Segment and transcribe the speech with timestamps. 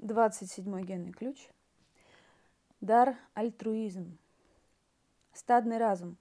[0.00, 1.48] 27 генный ключ.
[2.80, 4.16] Дар альтруизм.
[5.34, 6.16] Стадный разум.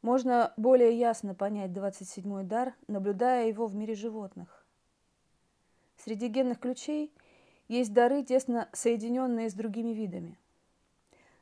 [0.00, 4.64] Можно более ясно понять 27-й дар, наблюдая его в мире животных.
[5.96, 7.12] Среди генных ключей
[7.66, 10.38] есть дары, тесно соединенные с другими видами.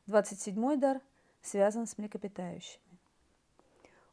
[0.06, 1.02] 27-й дар
[1.42, 2.80] связан с млекопитающими.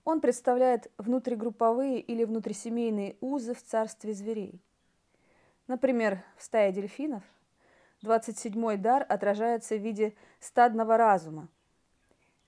[0.03, 4.61] Он представляет внутригрупповые или внутрисемейные узы в царстве зверей–
[5.69, 7.21] Например, в стае дельфинов
[8.01, 11.47] 27-й дар отражается в виде стадного разума,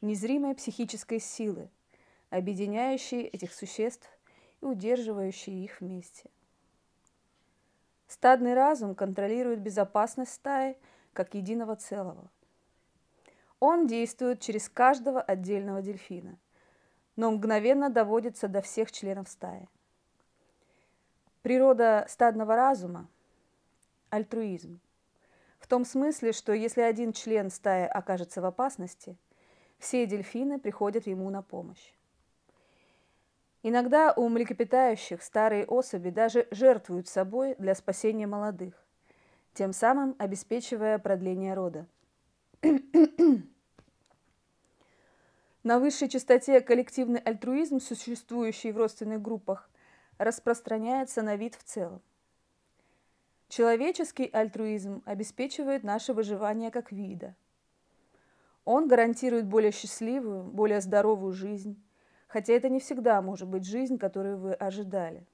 [0.02, 1.70] незримой психической силы,
[2.32, 4.10] объединяющей этих существ
[4.60, 6.32] и удерживающей их вместе.
[8.08, 10.76] Стадный разум контролирует безопасность стаи
[11.14, 12.28] как единого целого.
[13.60, 16.40] Он действует через каждого отдельного дельфина,
[17.16, 19.70] но мгновенно доводится до всех членов стаи–
[21.42, 23.10] Природа стадного разума–
[24.12, 24.80] альтруизм.
[25.58, 29.18] В том смысле, что если один член стаи окажется в опасности,
[29.80, 31.94] все дельфины приходят ему на помощь.
[33.64, 38.76] Иногда у млекопитающих старые особи даже жертвуют собой для спасения молодых,
[39.56, 41.88] тем самым обеспечивая продление рода.
[45.64, 49.72] На высшей частоте коллективный альтруизм, существующий в родственных группах,
[50.22, 52.02] распространяется на вид в целом.
[53.50, 57.36] Человеческий альтруизм обеспечивает наше выживание как вида.
[58.64, 61.82] Он гарантирует более счастливую, более здоровую жизнь,
[62.28, 65.26] хотя это не всегда может быть жизнь, которую вы ожидали.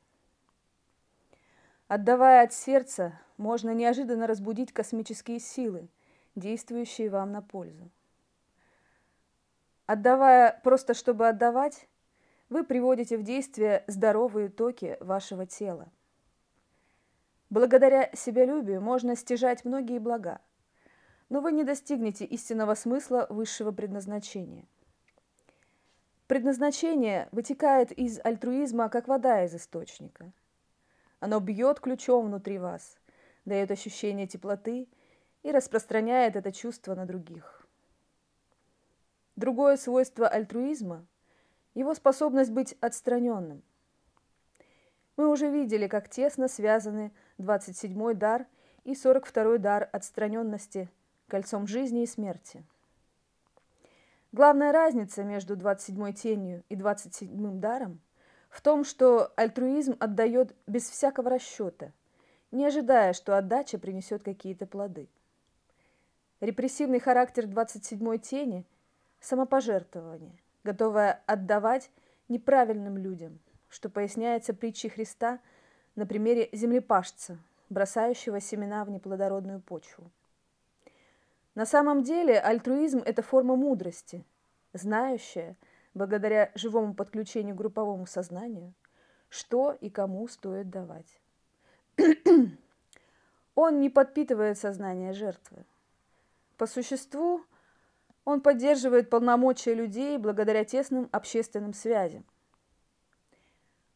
[1.87, 5.89] Отдавая от сердца, можно неожиданно разбудить космические силы,
[6.35, 7.91] действующие вам на пользу.
[9.85, 11.87] Отдавая просто чтобы отдавать,
[12.49, 15.91] вы приводите в действие здоровые токи вашего тела.
[17.49, 20.41] Благодаря себялюбию можно стяжать многие блага,
[21.29, 24.65] но вы не достигнете истинного смысла высшего предназначения.
[26.27, 30.31] Предназначение вытекает из альтруизма, как вода из источника.
[31.19, 32.97] Оно бьет ключом внутри вас,
[33.45, 34.89] дает ощущение теплоты
[35.43, 37.65] и распространяет это чувство на других.
[39.37, 41.05] Другое свойство альтруизма–
[41.77, 43.61] его способность быть отстраненным.
[45.15, 48.47] Мы уже видели, как тесно связаны 27-й дар
[48.83, 50.89] и 42-й дар отстраненности
[51.27, 52.63] кольцом жизни и смерти.
[54.31, 57.99] Главная разница между 27-й тенью и 27-м даром
[58.49, 61.91] в том, что альтруизм отдает без всякого расчета,
[62.49, 65.09] не ожидая, что отдача принесет какие-то плоды.
[66.39, 68.65] Репрессивный характер 27-й тени–
[69.19, 71.89] самопожертвование– готовая отдавать
[72.27, 73.39] неправильным людям,
[73.69, 75.39] что поясняется притчей Христа
[75.95, 77.37] на примере землепашца,
[77.69, 80.11] бросающего семена в неплодородную почву.
[81.55, 84.25] На самом деле альтруизм– это форма мудрости,
[84.73, 85.55] знающая,
[85.93, 88.73] благодаря живому подключению к групповому сознанию,
[89.29, 91.21] что и кому стоит давать.
[93.55, 95.63] Он не подпитывает сознание жертвы.
[96.57, 97.45] По существу–
[98.27, 102.25] он поддерживает полномочия людей благодаря тесным общественным связям.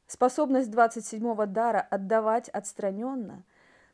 [0.08, 3.44] Способность 27-го дара отдавать отстраненно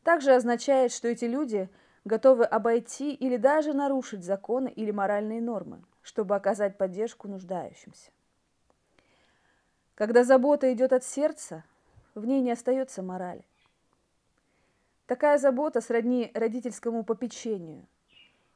[0.03, 1.70] также означает, что эти люди
[2.06, 8.12] готовы обойти или даже нарушить законы или моральные нормы, чтобы оказать поддержку нуждающимся.
[9.96, 11.64] Когда забота идет от сердца,
[12.14, 13.44] в ней не остается морали.
[15.08, 17.88] Такая забота сродни родительскому попечению–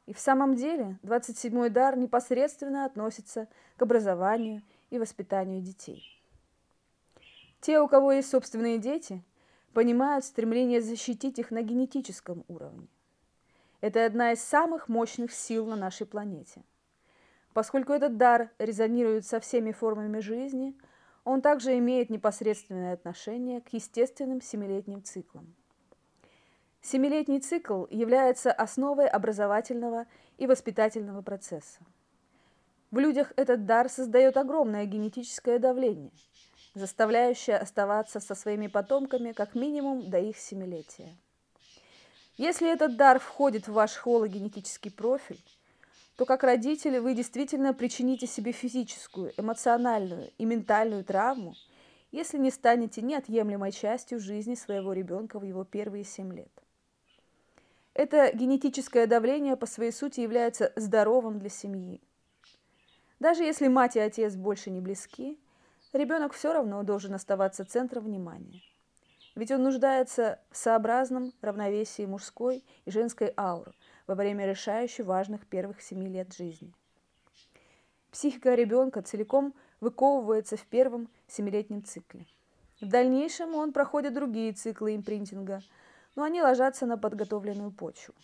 [0.06, 6.20] и в самом деле 27-й дар непосредственно относится к образованию и воспитанию детей.
[7.60, 9.22] Те, у кого есть собственные дети,
[9.72, 12.88] понимают стремление защитить их на генетическом уровне.
[13.80, 16.62] Это одна из самых мощных сил на нашей планете.
[17.52, 20.76] Поскольку этот дар резонирует со всеми формами жизни,
[21.24, 25.54] он также имеет непосредственное отношение к естественным семилетним циклам.
[26.82, 30.06] Семилетний цикл является основой образовательного
[30.36, 31.78] и воспитательного процесса.
[32.90, 36.10] В людях этот дар создает огромное генетическое давление,
[36.74, 41.16] заставляющее оставаться со своими потомками как минимум до их семилетия.
[42.36, 45.40] Если этот дар входит в ваш хологенетический профиль,
[46.16, 51.54] то как родители вы действительно причините себе физическую, эмоциональную и ментальную травму,
[52.10, 56.50] если не станете неотъемлемой частью жизни своего ребенка в его первые семь лет.
[57.94, 62.00] Это генетическое давление по своей сути является здоровым для семьи.
[63.20, 65.38] Даже если мать и отец больше не близки,
[65.92, 68.62] ребенок все равно должен оставаться центром внимания.
[69.34, 73.72] ведь он нуждается в сообразном равновесии мужской и женской ауры
[74.06, 76.74] во время решающих важных первых семи лет жизни.
[78.10, 82.26] Психика ребенка целиком выковывается в первом семилетнем цикле.
[82.80, 85.62] В дальнейшем он проходит другие циклы импринтинга,
[86.14, 88.14] но они ложатся на подготовленную почву.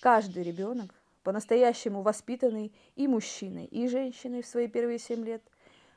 [0.00, 5.42] Каждый ребенок, по-настоящему воспитанный и мужчиной, и женщиной в свои первые семь лет,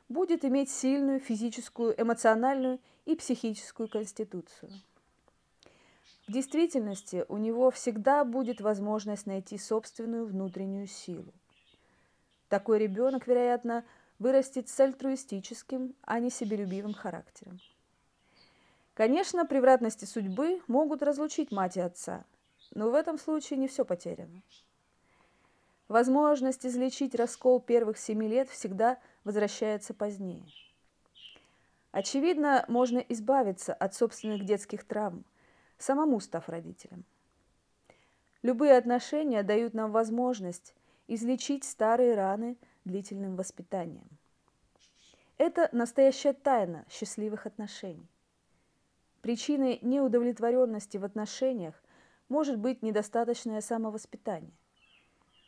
[0.08, 4.72] будет иметь сильную физическую, эмоциональную и психическую конституцию.
[6.28, 11.32] В действительности у него всегда будет возможность найти собственную внутреннюю силу.
[12.48, 13.84] Такой ребенок, вероятно,
[14.18, 17.58] вырастет с альтруистическим, а не себелюбивым характером.
[18.94, 22.24] Конечно, превратности судьбы могут разлучить мать и отца,
[22.74, 24.42] но в этом случае не все потеряно.
[25.88, 30.46] Возможность излечить раскол первых семи лет всегда возвращается позднее.
[31.90, 35.24] Очевидно, можно избавиться от собственных детских травм,
[35.78, 37.04] самому став родителем.
[38.42, 40.74] Любые отношения дают нам возможность
[41.06, 44.08] излечить старые раны длительным воспитанием.
[45.38, 48.08] Это настоящая тайна счастливых отношений.
[49.22, 51.80] Причиной неудовлетворенности в отношениях
[52.28, 54.52] может быть недостаточное самовоспитание.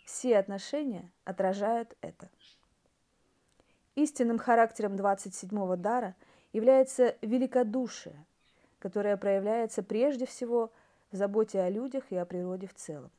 [0.06, 2.30] Все отношения отражают это.
[3.96, 6.14] Истинным характером 27-го дара
[6.52, 8.24] является великодушие,
[8.78, 10.70] которое проявляется прежде всего
[11.10, 13.10] в заботе о людях и о природе в целом.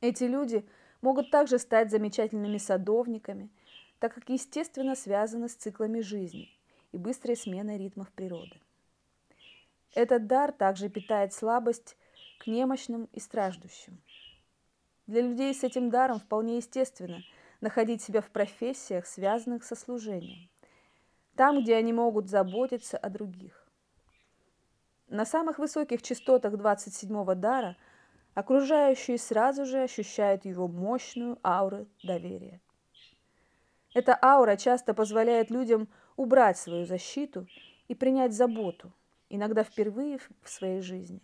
[0.00, 0.64] Эти люди
[1.00, 3.50] могут также стать замечательными садовниками,
[3.98, 6.54] так как естественно связаны с циклами жизни
[6.94, 8.60] и быстрой сменой ритмов природы.
[9.94, 11.96] Этот дар также питает слабость
[12.38, 14.00] к немощным и страждущим.
[15.06, 17.22] Для людей с этим даром вполне естественно
[17.60, 20.48] находить себя в профессиях, связанных со служением,
[21.36, 23.66] там, где они могут заботиться о других.
[25.08, 27.76] На самых высоких частотах 27-го дара–
[28.34, 32.60] окружающие сразу же ощущают его мощную ауру доверия.
[33.94, 37.46] Эта аура часто позволяет людям убрать свою защиту
[37.86, 38.92] и принять заботу,
[39.30, 41.22] иногда впервые в своей жизни.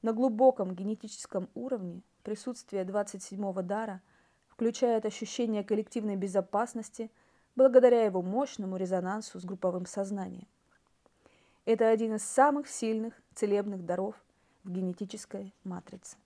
[0.00, 4.00] На глубоком генетическом уровне присутствие 27-го дара
[4.46, 7.10] включает ощущение коллективной безопасности
[7.56, 10.46] благодаря его мощному резонансу с групповым сознанием.
[11.64, 14.14] Это один из самых сильных целебных даров
[14.62, 16.16] в генетической матрице.